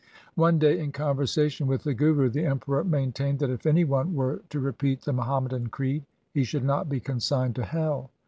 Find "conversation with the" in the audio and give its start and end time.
0.93-1.93